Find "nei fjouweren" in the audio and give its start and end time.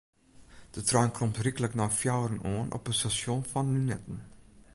1.77-2.43